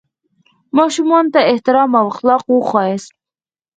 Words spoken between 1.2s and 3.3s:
ته احترام او اخلاق وښیاست.